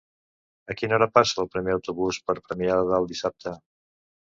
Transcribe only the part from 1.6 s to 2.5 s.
autobús per